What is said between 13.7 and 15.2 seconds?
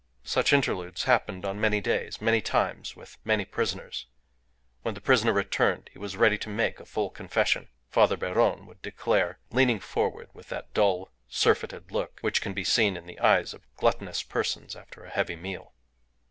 gluttonous persons after a